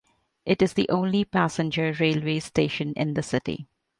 It 0.47 0.63
is 0.63 0.73
the 0.73 0.89
only 0.89 1.23
passenger 1.25 1.93
railway 1.99 2.39
station 2.39 2.93
in 2.95 3.13
the 3.13 3.21
city. 3.21 3.67